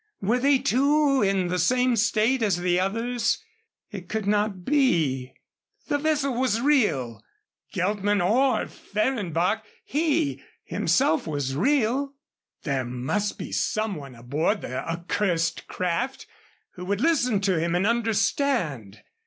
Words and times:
Were 0.19 0.39
they, 0.39 0.57
too, 0.57 1.21
in 1.21 1.49
the 1.49 1.59
same 1.59 1.95
state 1.95 2.41
as 2.41 2.57
the 2.57 2.79
others? 2.79 3.37
It 3.91 4.09
could 4.09 4.25
not 4.25 4.65
be. 4.65 5.35
The 5.89 5.99
vessel 5.99 6.33
was 6.33 6.59
real. 6.59 7.23
Geltman 7.71 8.19
or 8.19 8.65
Fehrenbach 8.65 9.61
he, 9.83 10.41
himself, 10.63 11.27
was 11.27 11.55
real. 11.55 12.15
There 12.63 12.83
must 12.83 13.37
be 13.37 13.51
some 13.51 13.93
one 13.93 14.15
aboard 14.15 14.61
the 14.61 14.75
accursed 14.89 15.67
craft 15.67 16.25
who 16.71 16.85
would 16.85 16.99
listen 17.01 17.39
to 17.41 17.59
him 17.59 17.75
and 17.75 17.85
understand. 17.85 19.03